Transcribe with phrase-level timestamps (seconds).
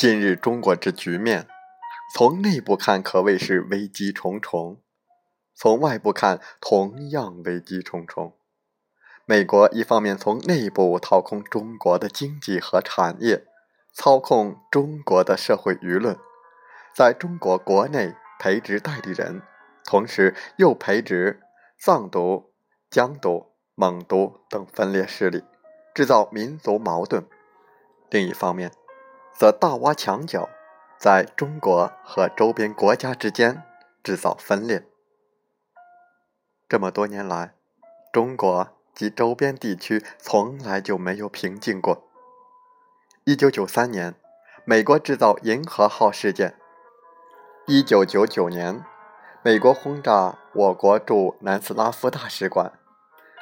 [0.00, 1.48] 今日中国之局面，
[2.14, 4.80] 从内部看可谓是危机重重，
[5.56, 8.38] 从外部看同样危机重重。
[9.26, 13.44] 美国一方面从内部掏空中国的经济和产业，
[13.92, 16.16] 操控中国的社会舆论，
[16.94, 19.42] 在中国国内培植代理人，
[19.84, 21.40] 同时又培植
[21.76, 22.52] 藏独、
[22.88, 25.42] 疆独、蒙独等分裂势力，
[25.92, 27.26] 制造民族矛盾。
[28.10, 28.70] 另一方面，
[29.38, 30.48] 则大挖墙角，
[30.98, 33.62] 在中国和周边国家之间
[34.02, 34.84] 制造分裂。
[36.68, 37.54] 这么多年来，
[38.12, 42.08] 中国及周边地区从来就没有平静过。
[43.22, 44.16] 一九九三年，
[44.64, 46.54] 美国制造“银河号”事件；
[47.68, 48.84] 一九九九年，
[49.44, 52.72] 美国轰炸我国驻南斯拉夫大使馆；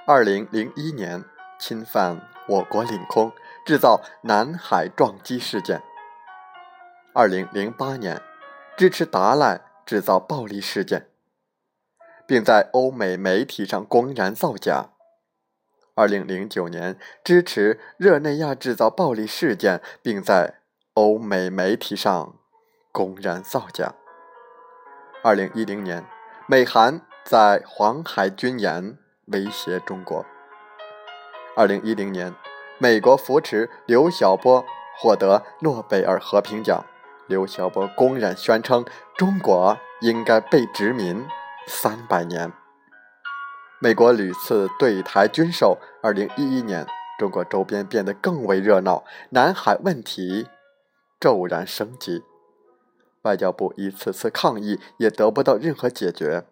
[0.06, 1.24] 二零零一年，
[1.58, 3.33] 侵犯我国领空。
[3.67, 5.83] 制造南海撞击事件。
[7.12, 8.23] 二零零八年，
[8.77, 11.08] 支持达赖制造暴力事件，
[12.28, 14.91] 并在欧美媒体上公然造假。
[15.97, 20.61] 二零零九年，支持热内亚制造暴力事件，并在
[20.95, 22.36] 欧美媒体上
[22.92, 23.95] 公然造假。
[25.25, 26.06] 二零一零年，
[26.47, 30.24] 美韩在黄海军演威胁中国。
[31.57, 32.33] 二零一零年。
[32.79, 34.64] 美国扶持刘晓波
[34.98, 36.85] 获得诺贝尔和平奖，
[37.27, 38.85] 刘晓波公然宣称
[39.17, 41.27] 中国应该被殖民
[41.67, 42.53] 三百年。
[43.79, 46.86] 美国屡次对台军售，二零一一年，
[47.19, 50.48] 中国周边变得更为热闹，南海问题
[51.19, 52.25] 骤然升级，
[53.23, 56.45] 外交部一次次抗议也得不到任何解决。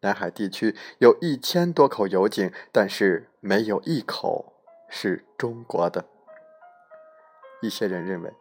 [0.00, 4.51] 南海地区有一千多口油井，但是没有一口。
[4.94, 6.04] 是中国的。
[7.62, 8.34] 一些人认为，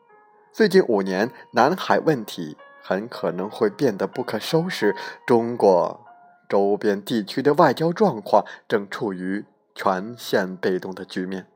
[0.51, 4.93] 最近五年南海问题很可能会变得不可收拾。
[5.25, 6.05] 中国
[6.49, 11.47] 周边地区的外交状况正处于全线被动的局面。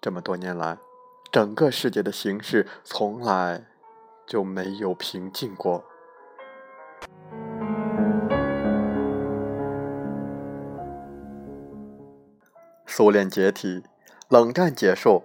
[0.00, 0.78] 这么多年来，
[1.30, 3.64] 整个世界的形势从来
[4.26, 5.84] 就没有平静过。
[12.98, 13.84] 苏联解体，
[14.26, 15.22] 冷战结束，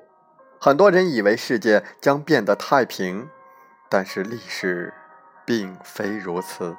[0.61, 3.27] 很多人以为世界将变得太平，
[3.89, 4.93] 但是历史
[5.43, 6.77] 并非如此。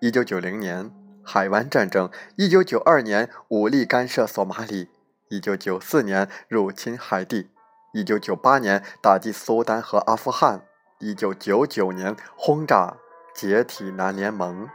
[0.00, 0.90] 一九九零年
[1.22, 4.88] 海湾战争，一九九二年武力干涉索马里，
[5.28, 7.50] 一九九四年入侵海地，
[7.92, 10.62] 一九九八年打击苏丹和阿富汗，
[10.98, 12.96] 一九九九年轰炸
[13.34, 14.66] 解体南联盟。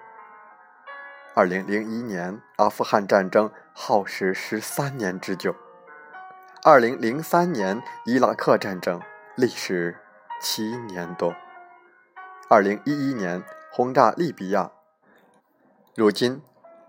[1.34, 5.56] 二零零一年，阿富汗战争耗时十三年之久。
[6.64, 9.00] 二零零三年，伊拉克战争
[9.36, 9.96] 历时
[10.42, 11.36] 七年多。
[12.50, 14.72] 二零一一年，轰炸利比亚。
[15.96, 16.42] 如今，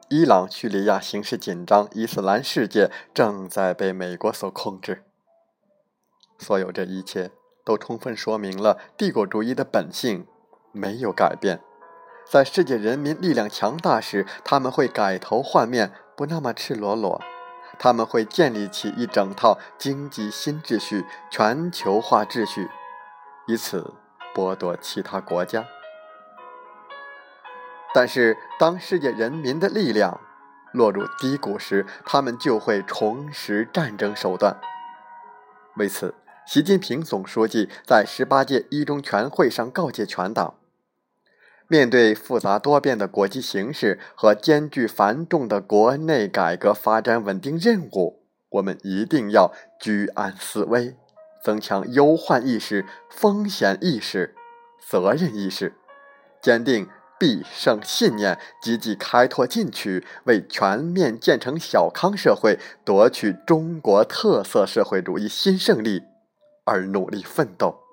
[0.09, 5.05] 伊朗、叙利亚形势紧张，伊斯兰世界正在被美国所控制。
[6.39, 7.31] 所有这一切，
[7.67, 10.27] 都充分说明了帝国主义的本性
[10.73, 11.61] 没有改变。
[12.27, 17.23] 在世界人民力量强大时，他们会改头换面，不那么赤裸裸。
[17.79, 22.69] 他们会建立起一整套经济新秩序、全球化秩序，
[23.47, 23.95] 以此
[24.35, 25.65] 剥夺其他国家。
[27.95, 30.21] 但是，当世界人民的力量
[30.73, 34.57] 落入低谷时，他们就会重拾战争手段。
[35.77, 40.58] 为此，习近平总书记在十八届一中全会上告诫全党。
[41.71, 50.97] 面对复杂多变的国际形势和艰巨繁重的国内改革发展稳定任务，我们一定要居安思危，
[51.45, 54.35] 增强忧患意识、风险意识、
[54.81, 55.75] 责任意识，
[56.41, 56.89] 坚定
[57.19, 66.05] 必胜信念，积极开拓进取，为全面建成小康社会、夺取中国特色社会主义新胜利
[66.65, 67.88] 而努力奋斗。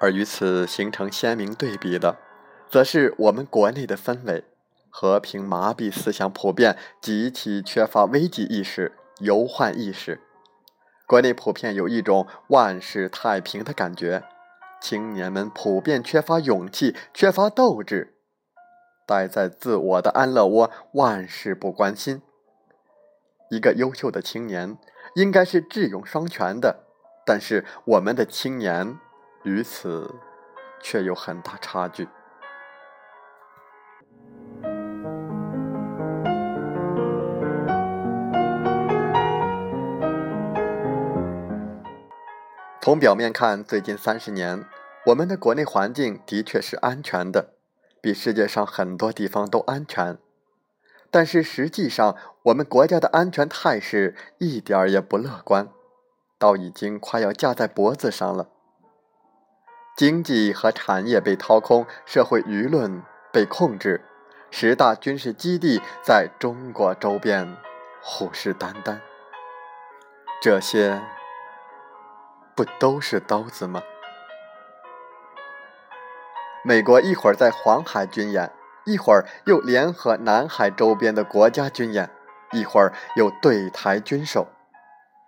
[0.00, 2.16] 而与此形成鲜明对比的，
[2.70, 4.44] 则是我们国内的氛围。
[4.88, 10.20] 和平麻痹思想普遍，极其缺乏危机意识、忧患意识。
[11.06, 14.24] 国内普遍有一种万事太平的感觉，
[14.80, 18.16] 青年们普遍缺乏勇气，缺乏斗志，
[19.06, 22.22] 待在自我的安乐窝，万事不关心。
[23.50, 24.76] 一个优秀的青年
[25.14, 26.84] 应该是智勇双全的，
[27.24, 28.98] 但是我们的青年
[29.42, 30.14] 与此
[30.82, 32.06] 却有很大差距。
[42.82, 44.64] 从表面看，最近三十年，
[45.06, 47.54] 我们的国内环境的确是安全的，
[48.00, 50.18] 比世界上很多地方都安全。
[51.10, 55.68] 但是实际上，我们国家的安全态势一点儿也不乐观，
[56.38, 58.48] 倒已经快要架在脖子上了。
[60.00, 64.02] 经济和产业被掏空，社会舆论被控制，
[64.50, 67.54] 十大军事基地在中国周边
[68.00, 68.96] 虎视眈眈，
[70.40, 71.02] 这些。
[72.56, 73.82] 不都是刀子吗？
[76.64, 78.50] 美国一会儿在黄海军演，
[78.86, 82.08] 一会儿又联合南海周边的国家军演，
[82.52, 84.46] 一会儿又对台军售，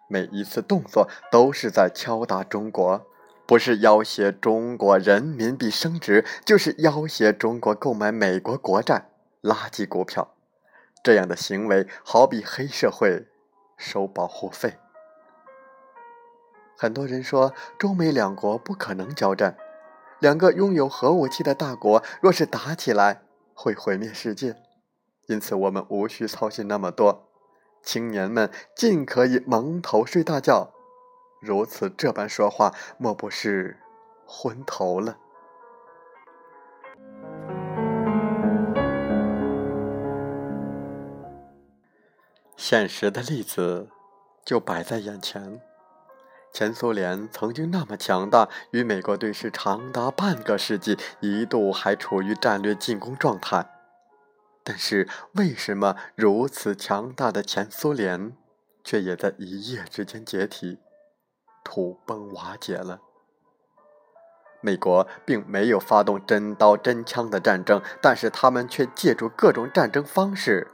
[0.09, 3.05] 每一次动作都是在敲打中国，
[3.53, 9.11] 不是要挟中国人民币升值，就是要挟中国购买美国国债、
[9.43, 10.33] 垃圾股票。
[11.05, 13.27] 这样的行为好比黑社会
[13.77, 14.79] 收保护费。
[16.79, 19.59] 很多人说，中美两国不可能交战，
[20.19, 23.21] 两个拥有核武器的大国若是打起来，
[23.53, 24.57] 会毁灭世界。
[25.27, 27.29] 因此，我们无需操心那么多，
[27.83, 30.73] 青年们尽可以蒙头睡大觉。
[31.43, 33.77] 如此这般说话，莫不是
[34.25, 35.19] 昏头了？
[42.57, 43.89] 现实的例子
[44.45, 45.61] 就摆在眼前。
[46.53, 53.69] 前苏联曾经那么强大，与美国对视长达半个世纪，一度还处于战略进攻状态。
[54.63, 58.37] 但是，为什么如此强大的前苏联，
[58.85, 60.79] 却也在一夜之间解体、
[61.65, 63.01] 土崩瓦解了？
[64.61, 70.71] 美国并没有发动真刀真枪的战争，但是他们却借助各种战争方式：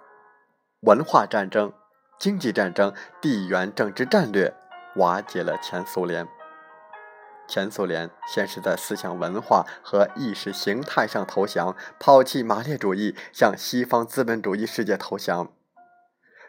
[0.81, 1.73] 文化战争、
[2.19, 4.55] 经济战争、地缘政治战略。
[4.97, 6.27] 瓦解了前苏联。
[7.47, 15.47] 前苏联先是在思想文化和意识形态上投降，抛弃马列主义，向西方资本主义世界投降；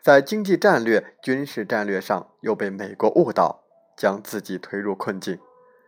[0.02, 3.64] 在经济战略、军事战略上又被美国误导，
[4.00, 5.38] 将自己推入困境，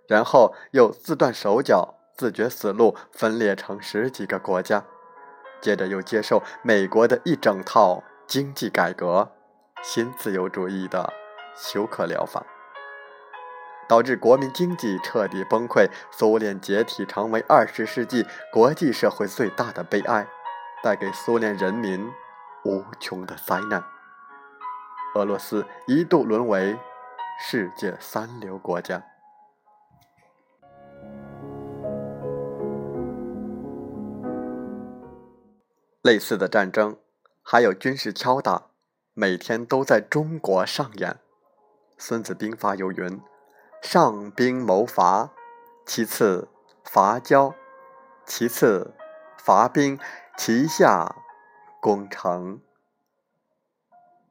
[0.08, 4.84] 然后又自断手脚，自绝死路，分裂成十几个国家，
[5.62, 9.32] 接着又接受美国的一整套经济改革、
[9.82, 11.14] 新自由主义的。
[11.54, 12.46] 休克疗法
[13.90, 20.26] 导致国民经济彻底崩溃，苏联解体成为二十世纪国际社会最大的悲哀，
[20.82, 22.10] 带给苏联人民
[22.64, 23.84] 无穷的灾难。
[25.14, 26.80] 俄罗斯一度沦为
[27.44, 29.04] 世界三流国家。
[36.04, 37.00] 类似的战争
[37.42, 38.68] 还有军事敲打，
[39.16, 41.14] 每天都在中国上演。
[41.98, 43.20] 《孙子兵法》有云
[43.82, 45.32] ：“上兵谋伐，
[45.84, 46.48] 其次
[46.84, 47.56] 伐交，
[48.24, 48.94] 其次
[49.40, 50.00] 伐兵，
[50.38, 51.16] 其下
[51.82, 52.62] 攻城。”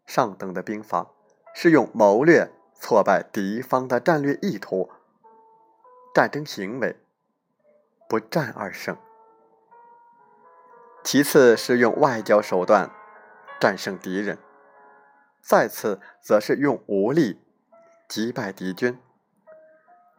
[0.07, 1.11] 上等的兵法
[1.52, 4.90] 是用谋略挫败敌方的战略意图、
[6.14, 6.96] 战争行为，
[8.08, 8.96] 不战而胜；
[11.04, 12.90] 其次是用外交手段
[13.60, 14.37] 战胜敌人；
[15.40, 17.40] 再次则是用武力。
[18.08, 18.99] 击败敌军，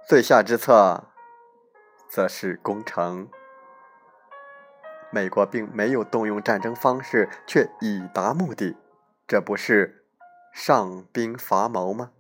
[0.08, 1.10] 最下之策，
[2.08, 3.28] 则是攻城。
[5.10, 8.78] 美国并没有动用战争方式，却已达目的，
[9.28, 10.06] 这不是
[10.54, 12.12] 上兵伐谋吗？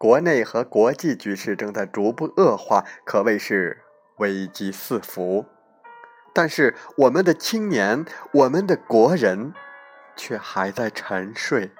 [0.00, 3.84] 国内和国际局势正在逐步恶化，可谓是
[4.16, 5.44] 危机四伏。
[6.32, 9.52] 但是我们的青年，我们的国人，
[10.16, 11.70] 却还在沉睡。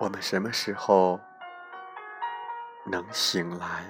[0.00, 1.20] 我们什么时候
[2.90, 3.84] 能醒来？